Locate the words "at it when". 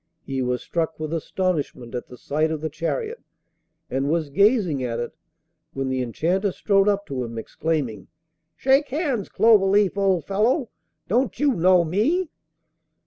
4.83-5.89